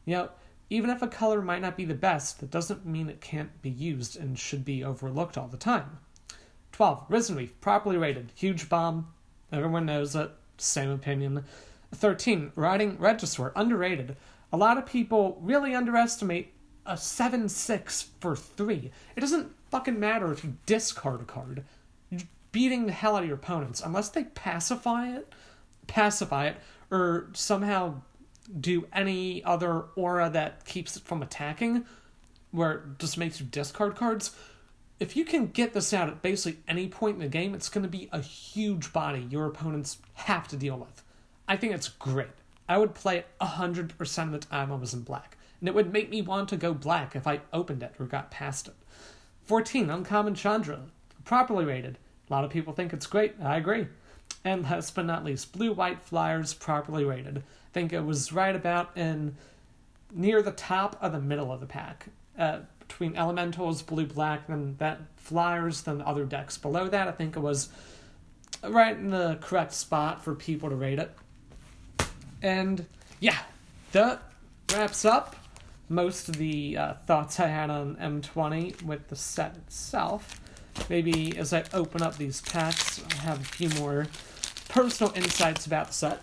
You 0.05 0.15
know, 0.15 0.29
even 0.69 0.89
if 0.89 1.01
a 1.01 1.07
color 1.07 1.41
might 1.41 1.61
not 1.61 1.75
be 1.75 1.83
the 1.83 1.93
best, 1.93 2.39
that 2.39 2.51
doesn't 2.51 2.85
mean 2.85 3.09
it 3.09 3.19
can't 3.19 3.61
be 3.61 3.69
used 3.69 4.15
and 4.15 4.39
should 4.39 4.63
be 4.63 4.83
overlooked 4.83 5.37
all 5.37 5.47
the 5.47 5.57
time. 5.57 5.97
12. 6.71 7.05
Risen 7.09 7.35
Reef, 7.35 7.59
properly 7.61 7.97
rated. 7.97 8.31
Huge 8.35 8.69
bomb. 8.69 9.13
Everyone 9.51 9.85
knows 9.85 10.15
it. 10.15 10.31
Same 10.57 10.89
opinion. 10.89 11.43
13. 11.93 12.51
Rotting 12.55 12.97
Regisaur, 12.97 13.51
underrated. 13.55 14.15
A 14.53 14.57
lot 14.57 14.77
of 14.77 14.85
people 14.85 15.37
really 15.41 15.75
underestimate 15.75 16.53
a 16.85 16.97
7 16.97 17.49
6 17.49 18.09
for 18.19 18.35
3. 18.35 18.91
It 19.15 19.19
doesn't 19.19 19.51
fucking 19.69 19.99
matter 19.99 20.31
if 20.31 20.43
you 20.43 20.57
discard 20.65 21.21
a 21.21 21.25
card. 21.25 21.63
You're 22.09 22.21
beating 22.51 22.85
the 22.85 22.91
hell 22.91 23.15
out 23.15 23.23
of 23.23 23.27
your 23.27 23.37
opponents. 23.37 23.81
Unless 23.81 24.09
they 24.09 24.25
pacify 24.25 25.09
it, 25.09 25.33
pacify 25.87 26.47
it, 26.47 26.57
or 26.89 27.29
somehow 27.33 28.01
do 28.59 28.87
any 28.91 29.43
other 29.43 29.85
aura 29.95 30.29
that 30.29 30.65
keeps 30.65 30.97
it 30.97 31.03
from 31.03 31.21
attacking, 31.21 31.85
where 32.51 32.71
it 32.71 32.99
just 32.99 33.17
makes 33.17 33.39
you 33.39 33.45
discard 33.45 33.95
cards 33.95 34.35
if 35.01 35.15
you 35.15 35.25
can 35.25 35.47
get 35.47 35.73
this 35.73 35.95
out 35.95 36.09
at 36.09 36.21
basically 36.21 36.61
any 36.67 36.87
point 36.87 37.15
in 37.15 37.23
the 37.23 37.27
game, 37.27 37.55
it's 37.55 37.69
going 37.69 37.81
to 37.81 37.89
be 37.89 38.07
a 38.11 38.21
huge 38.21 38.93
body 38.93 39.27
your 39.31 39.47
opponents 39.47 39.97
have 40.13 40.47
to 40.49 40.55
deal 40.55 40.77
with. 40.77 41.01
I 41.47 41.57
think 41.57 41.73
it's 41.73 41.89
great. 41.89 42.27
I 42.69 42.77
would 42.77 42.93
play 42.93 43.17
it 43.17 43.27
100% 43.41 44.23
of 44.23 44.31
the 44.31 44.37
time 44.37 44.71
I 44.71 44.75
was 44.75 44.93
in 44.93 45.01
black, 45.01 45.37
and 45.59 45.67
it 45.67 45.73
would 45.73 45.91
make 45.91 46.11
me 46.11 46.21
want 46.21 46.49
to 46.49 46.55
go 46.55 46.75
black 46.75 47.15
if 47.15 47.25
I 47.25 47.41
opened 47.51 47.81
it 47.81 47.95
or 47.99 48.05
got 48.05 48.29
past 48.29 48.67
it. 48.67 48.75
14, 49.45 49.89
Uncommon 49.89 50.35
Chandra, 50.35 50.81
properly 51.25 51.65
rated. 51.65 51.97
A 52.29 52.33
lot 52.33 52.45
of 52.45 52.51
people 52.51 52.71
think 52.71 52.93
it's 52.93 53.07
great, 53.07 53.33
I 53.41 53.57
agree. 53.57 53.87
And 54.45 54.61
last 54.61 54.93
but 54.93 55.07
not 55.07 55.25
least, 55.25 55.51
Blue 55.51 55.73
White 55.73 56.03
Flyers, 56.03 56.53
properly 56.53 57.05
rated. 57.05 57.39
I 57.39 57.73
think 57.73 57.91
it 57.91 58.05
was 58.05 58.31
right 58.31 58.55
about 58.55 58.95
in 58.95 59.35
near 60.13 60.43
the 60.43 60.51
top 60.51 60.95
of 61.01 61.11
the 61.11 61.19
middle 61.19 61.51
of 61.51 61.59
the 61.59 61.65
pack. 61.65 62.05
Uh, 62.37 62.59
between 62.91 63.15
elementals, 63.15 63.81
blue 63.81 64.05
black, 64.05 64.47
then 64.47 64.75
that 64.77 64.99
flyers, 65.15 65.81
then 65.81 65.99
the 65.99 66.07
other 66.07 66.25
decks 66.25 66.57
below 66.57 66.89
that. 66.89 67.07
I 67.07 67.11
think 67.11 67.37
it 67.37 67.39
was 67.39 67.69
right 68.63 68.95
in 68.95 69.09
the 69.09 69.37
correct 69.41 69.73
spot 69.73 70.23
for 70.23 70.35
people 70.35 70.69
to 70.69 70.75
rate 70.75 70.99
it. 70.99 71.11
And 72.41 72.85
yeah, 73.19 73.37
that 73.93 74.21
wraps 74.73 75.05
up 75.05 75.35
most 75.89 76.29
of 76.29 76.35
the 76.37 76.77
uh, 76.77 76.93
thoughts 77.07 77.39
I 77.39 77.47
had 77.47 77.69
on 77.69 77.95
M20 77.95 78.83
with 78.83 79.07
the 79.07 79.15
set 79.15 79.55
itself. 79.55 80.41
Maybe 80.89 81.37
as 81.37 81.53
I 81.53 81.63
open 81.73 82.01
up 82.01 82.17
these 82.17 82.41
packs, 82.41 83.01
I'll 83.03 83.17
have 83.19 83.41
a 83.41 83.43
few 83.43 83.69
more 83.81 84.07
personal 84.69 85.13
insights 85.15 85.65
about 85.65 85.87
the 85.87 85.93
set. 85.93 86.21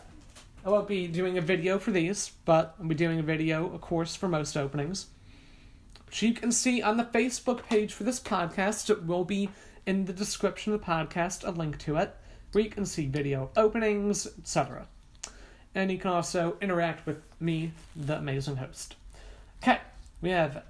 I 0.64 0.70
won't 0.70 0.88
be 0.88 1.06
doing 1.06 1.38
a 1.38 1.40
video 1.42 1.78
for 1.78 1.92
these, 1.92 2.32
but 2.44 2.74
I'll 2.78 2.86
be 2.86 2.94
doing 2.94 3.18
a 3.18 3.22
video, 3.22 3.72
of 3.72 3.80
course, 3.80 4.14
for 4.14 4.28
most 4.28 4.56
openings 4.56 5.06
which 6.08 6.22
you 6.22 6.32
can 6.32 6.50
see 6.50 6.80
on 6.80 6.96
the 6.96 7.04
Facebook 7.04 7.66
page 7.66 7.92
for 7.92 8.02
this 8.02 8.18
podcast. 8.18 8.88
It 8.88 9.04
will 9.04 9.26
be 9.26 9.50
in 9.84 10.06
the 10.06 10.12
description 10.14 10.72
of 10.72 10.80
the 10.80 10.86
podcast, 10.86 11.46
a 11.46 11.50
link 11.50 11.76
to 11.80 11.96
it, 11.96 12.16
where 12.52 12.64
you 12.64 12.70
can 12.70 12.86
see 12.86 13.06
video 13.06 13.50
openings, 13.58 14.26
etc. 14.38 14.86
And 15.74 15.92
you 15.92 15.98
can 15.98 16.10
also 16.10 16.56
interact 16.62 17.04
with 17.04 17.22
me, 17.40 17.72
the 17.94 18.16
amazing 18.16 18.56
host. 18.56 18.96
Okay, 19.62 19.80
we 20.22 20.30
have 20.30 20.62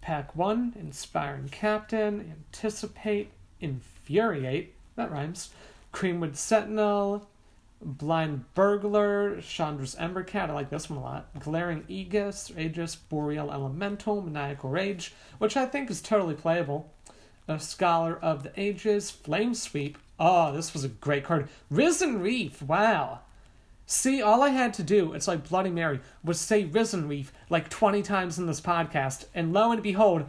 Pack 0.00 0.36
1, 0.36 0.74
Inspiring 0.78 1.48
Captain, 1.48 2.32
Anticipate, 2.36 3.32
Infuriate, 3.60 4.74
that 4.94 5.10
rhymes, 5.10 5.50
Greenwood 5.90 6.36
Sentinel, 6.36 7.28
Blind 7.80 8.44
Burglar, 8.54 9.40
Chandra's 9.40 9.94
Embercat, 9.94 10.50
I 10.50 10.52
like 10.52 10.70
this 10.70 10.90
one 10.90 10.98
a 10.98 11.02
lot. 11.02 11.28
Glaring 11.38 11.84
Aegis, 11.88 12.50
Aegis, 12.56 12.96
Boreal 12.96 13.52
Elemental, 13.52 14.20
Maniacal 14.20 14.70
Rage, 14.70 15.14
which 15.38 15.56
I 15.56 15.66
think 15.66 15.90
is 15.90 16.02
totally 16.02 16.34
playable. 16.34 16.92
A 17.46 17.60
Scholar 17.60 18.18
of 18.20 18.42
the 18.42 18.52
Ages, 18.56 19.10
Flame 19.10 19.54
Sweep. 19.54 19.96
Oh, 20.18 20.52
this 20.52 20.74
was 20.74 20.84
a 20.84 20.88
great 20.88 21.24
card. 21.24 21.48
Risen 21.70 22.20
Reef, 22.20 22.60
wow. 22.60 23.20
See, 23.86 24.20
all 24.20 24.42
I 24.42 24.50
had 24.50 24.74
to 24.74 24.82
do, 24.82 25.14
it's 25.14 25.28
like 25.28 25.48
Bloody 25.48 25.70
Mary, 25.70 26.00
was 26.22 26.40
say 26.40 26.64
Risen 26.64 27.08
Reef 27.08 27.32
like 27.48 27.70
20 27.70 28.02
times 28.02 28.38
in 28.38 28.46
this 28.46 28.60
podcast, 28.60 29.26
and 29.34 29.52
lo 29.52 29.70
and 29.70 29.82
behold, 29.82 30.24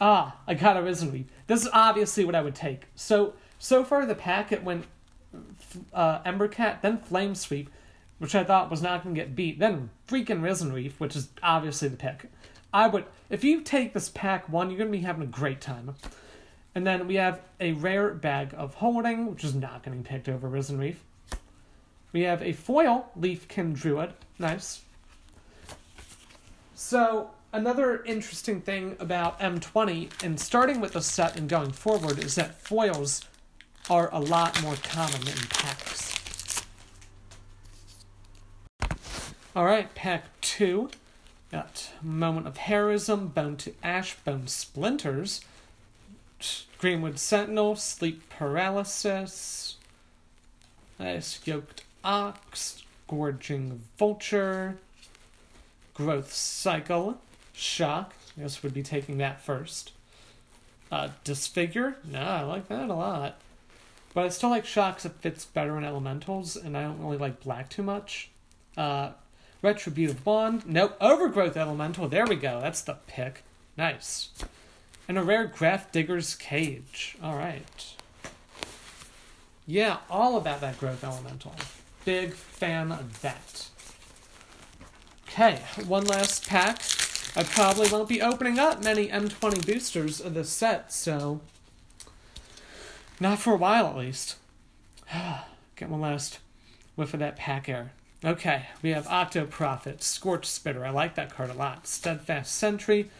ah, 0.00 0.36
I 0.46 0.54
got 0.54 0.76
a 0.76 0.82
Risen 0.82 1.10
Reef. 1.10 1.26
This 1.46 1.62
is 1.62 1.70
obviously 1.72 2.24
what 2.24 2.34
I 2.34 2.42
would 2.42 2.54
take. 2.54 2.84
So, 2.94 3.32
so 3.58 3.82
far 3.82 4.04
the 4.04 4.14
packet 4.14 4.62
went 4.62 4.84
uh, 5.92 6.22
Embercat, 6.22 6.80
then 6.82 6.98
Flame 6.98 7.34
Sweep, 7.34 7.70
which 8.18 8.34
I 8.34 8.44
thought 8.44 8.70
was 8.70 8.82
not 8.82 9.02
going 9.02 9.14
to 9.14 9.20
get 9.20 9.34
beat, 9.34 9.58
then 9.58 9.90
freaking 10.08 10.42
Risen 10.42 10.72
Reef, 10.72 11.00
which 11.00 11.16
is 11.16 11.28
obviously 11.42 11.88
the 11.88 11.96
pick. 11.96 12.30
I 12.72 12.86
would, 12.86 13.04
if 13.28 13.44
you 13.44 13.60
take 13.60 13.92
this 13.92 14.08
pack 14.08 14.48
one, 14.48 14.70
you're 14.70 14.78
going 14.78 14.90
to 14.90 14.98
be 14.98 15.04
having 15.04 15.22
a 15.22 15.26
great 15.26 15.60
time. 15.60 15.94
And 16.74 16.86
then 16.86 17.06
we 17.06 17.16
have 17.16 17.40
a 17.60 17.72
rare 17.72 18.10
bag 18.14 18.54
of 18.56 18.74
holding, 18.74 19.30
which 19.30 19.44
is 19.44 19.54
not 19.54 19.82
getting 19.82 20.02
picked 20.02 20.28
over 20.28 20.48
Risen 20.48 20.78
Reef. 20.78 21.02
We 22.12 22.22
have 22.22 22.42
a 22.42 22.52
foil 22.52 23.10
Leafkin 23.18 23.74
Druid, 23.74 24.12
nice. 24.38 24.82
So 26.74 27.30
another 27.52 28.02
interesting 28.04 28.60
thing 28.60 28.96
about 29.00 29.40
M20, 29.40 30.22
and 30.22 30.38
starting 30.38 30.80
with 30.80 30.92
the 30.92 31.02
set 31.02 31.36
and 31.36 31.48
going 31.48 31.72
forward, 31.72 32.18
is 32.18 32.34
that 32.36 32.60
foils 32.60 33.24
are 33.90 34.08
a 34.12 34.20
lot 34.20 34.62
more 34.62 34.76
common 34.82 35.20
in 35.22 35.36
packs. 35.50 36.62
Alright, 39.54 39.94
pack 39.94 40.24
two. 40.40 40.90
Got 41.50 41.90
Moment 42.00 42.46
of 42.46 42.56
Heroism, 42.56 43.28
Bone 43.28 43.56
to 43.58 43.74
Ash, 43.82 44.16
Bone 44.24 44.46
Splinters, 44.46 45.42
Greenwood 46.78 47.18
Sentinel, 47.18 47.76
Sleep 47.76 48.22
Paralysis, 48.30 49.76
Nice 50.98 51.40
Yoked 51.44 51.84
Ox, 52.02 52.82
Gorging 53.06 53.82
Vulture, 53.98 54.78
Growth 55.92 56.32
Cycle, 56.32 57.20
Shock. 57.52 58.14
I 58.38 58.40
guess 58.40 58.62
we'd 58.62 58.72
be 58.72 58.82
taking 58.82 59.18
that 59.18 59.42
first. 59.42 59.92
Uh, 60.90 61.10
Disfigure. 61.24 61.96
No, 62.10 62.20
I 62.20 62.42
like 62.42 62.68
that 62.68 62.88
a 62.88 62.94
lot. 62.94 63.38
But 64.14 64.24
I 64.24 64.28
still 64.28 64.50
like 64.50 64.66
Shocks. 64.66 65.04
It 65.04 65.12
fits 65.20 65.44
better 65.44 65.78
in 65.78 65.84
Elementals, 65.84 66.56
and 66.56 66.76
I 66.76 66.82
don't 66.82 67.00
really 67.00 67.16
like 67.16 67.40
Black 67.40 67.70
too 67.70 67.82
much. 67.82 68.30
Uh, 68.76 69.12
Retributive 69.62 70.24
Wand. 70.26 70.64
Nope. 70.66 70.96
Overgrowth 71.00 71.56
Elemental. 71.56 72.08
There 72.08 72.26
we 72.26 72.36
go. 72.36 72.60
That's 72.60 72.82
the 72.82 72.98
pick. 73.06 73.44
Nice. 73.76 74.30
And 75.08 75.18
a 75.18 75.22
rare 75.22 75.48
Grafdigger's 75.48 76.34
Cage. 76.34 77.16
Alright. 77.22 77.94
Yeah, 79.66 79.98
all 80.10 80.36
about 80.36 80.60
that 80.60 80.78
Growth 80.78 81.04
Elemental. 81.04 81.54
Big 82.04 82.34
fan 82.34 82.90
of 82.92 83.22
that. 83.22 83.68
Okay, 85.28 85.60
one 85.86 86.04
last 86.04 86.46
pack. 86.46 86.82
I 87.34 87.44
probably 87.44 87.88
won't 87.88 88.08
be 88.08 88.20
opening 88.20 88.58
up 88.58 88.82
many 88.82 89.08
M20 89.08 89.64
boosters 89.64 90.20
of 90.20 90.34
this 90.34 90.50
set, 90.50 90.92
so. 90.92 91.40
Not 93.22 93.38
for 93.38 93.52
a 93.52 93.56
while 93.56 93.86
at 93.86 93.96
least. 93.96 94.34
Get 95.76 95.88
one 95.88 96.00
last 96.00 96.40
whiff 96.96 97.14
of 97.14 97.20
that 97.20 97.36
pack 97.36 97.68
air. 97.68 97.92
Okay, 98.24 98.66
we 98.82 98.90
have 98.90 99.06
Octo 99.06 99.46
Prophet, 99.46 100.02
Scorch 100.02 100.44
Spitter. 100.44 100.84
I 100.84 100.90
like 100.90 101.14
that 101.14 101.32
card 101.32 101.50
a 101.50 101.54
lot. 101.54 101.86
Steadfast 101.86 102.52
Sentry, 102.52 103.10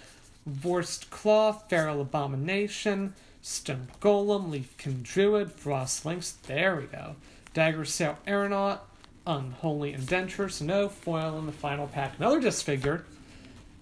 Vorst 0.45 1.09
Claw, 1.11 1.53
Feral 1.53 2.01
Abomination, 2.01 3.15
Stone 3.43 3.91
Golem, 4.01 4.51
Leafkin 4.51 5.05
Druid, 5.05 5.53
Frost 5.53 6.05
Lynx. 6.05 6.33
There 6.33 6.75
we 6.75 6.87
go. 6.87 7.15
Dagger 7.55 7.85
Sail 7.85 8.19
Aeronaut, 8.27 8.81
Unholy 9.25 9.93
Indenture, 9.93 10.51
no 10.63 10.89
foil 10.89 11.39
in 11.39 11.47
the 11.47 11.53
final 11.53 11.87
pack. 11.87 12.15
Another 12.19 12.41
disfigure. 12.41 13.05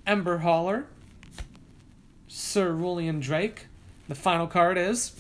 Ember 0.07 0.39
Hauler, 0.39 0.85
Cerulean 2.29 3.21
Drake. 3.21 3.69
The 4.07 4.15
final 4.15 4.47
card 4.47 4.77
is. 4.77 5.13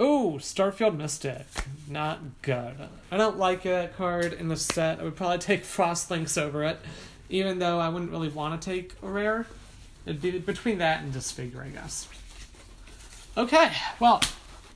Ooh, 0.00 0.38
Starfield 0.38 0.96
Mystic. 0.96 1.46
Not 1.88 2.20
good. 2.42 2.74
I 3.10 3.16
don't 3.16 3.38
like 3.38 3.62
that 3.62 3.96
card 3.96 4.34
in 4.34 4.48
the 4.48 4.56
set. 4.56 5.00
I 5.00 5.04
would 5.04 5.16
probably 5.16 5.38
take 5.38 5.64
Frost 5.64 6.10
Lynx 6.10 6.36
over 6.36 6.64
it, 6.64 6.78
even 7.30 7.58
though 7.58 7.78
I 7.78 7.88
wouldn't 7.88 8.10
really 8.10 8.28
want 8.28 8.60
to 8.60 8.70
take 8.70 8.92
a 9.02 9.08
rare. 9.08 9.46
It'd 10.04 10.20
be 10.20 10.38
between 10.38 10.78
that 10.78 11.02
and 11.02 11.12
Disfigure, 11.12 11.62
I 11.62 11.68
guess. 11.68 12.08
Okay, 13.36 13.72
well, 13.98 14.22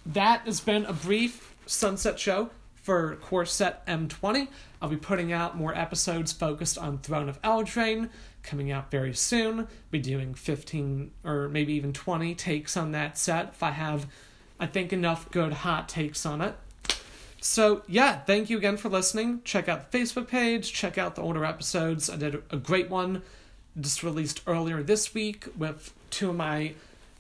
that 0.07 0.43
has 0.43 0.61
been 0.61 0.85
a 0.87 0.93
brief 0.93 1.55
Sunset 1.67 2.19
show 2.19 2.51
for 2.75 3.17
Core 3.17 3.47
Set 3.47 3.87
M20. 3.87 4.49
I'll 4.83 4.89
be 4.89 4.97
putting 4.97 5.33
out 5.33 5.57
more 5.57 5.77
episodes 5.77 6.33
focused 6.33 6.79
on 6.79 6.99
Throne 6.99 7.29
of 7.29 7.41
Eldraine 7.43 8.09
coming 8.43 8.73
out 8.73 8.91
very 8.91 9.15
soon. 9.15 9.69
Be 9.91 9.99
doing 9.99 10.35
15 10.35 11.11
or 11.25 11.49
maybe 11.49 11.75
even 11.75 11.93
20 11.93 12.35
takes 12.35 12.77
on 12.77 12.93
that 12.93 13.19
set 13.19 13.51
if 13.51 13.63
I 13.63 13.71
have, 13.71 14.07
I 14.61 14.67
think, 14.67 14.93
enough 14.93 15.31
good 15.31 15.53
hot 15.53 15.89
takes 15.89 16.25
on 16.25 16.41
it. 16.41 16.55
So, 17.41 17.83
yeah, 17.89 18.21
thank 18.21 18.51
you 18.51 18.59
again 18.59 18.77
for 18.77 18.89
listening. 18.91 19.41
Check 19.45 19.69
out 19.69 19.91
the 19.91 19.99
Facebook 19.99 20.29
page, 20.29 20.73
check 20.73 20.99
out 20.99 21.17
the 21.17 21.23
older 21.23 21.45
episodes. 21.45 22.09
I 22.09 22.17
did 22.17 22.43
a 22.51 22.57
great 22.57 22.91
one 22.91 23.23
just 23.79 24.03
released 24.03 24.43
earlier 24.47 24.83
this 24.83 25.15
week 25.15 25.47
with 25.57 25.93
two 26.11 26.31
of 26.31 26.37
my 26.37 26.75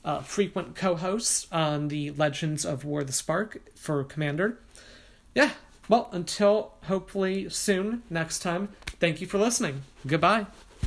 uh, 0.04 0.20
frequent 0.20 0.74
co 0.74 0.96
hosts 0.96 1.46
on 1.52 1.88
the 1.88 2.10
Legends 2.12 2.64
of 2.64 2.84
War 2.84 3.04
the 3.04 3.12
Spark 3.12 3.60
for 3.74 4.02
Commander. 4.04 4.58
Yeah, 5.34 5.50
well, 5.88 6.08
until 6.12 6.74
hopefully 6.84 7.48
soon, 7.48 8.02
next 8.10 8.40
time, 8.40 8.70
thank 8.98 9.20
you 9.20 9.26
for 9.26 9.38
listening. 9.38 9.82
Goodbye. 10.06 10.46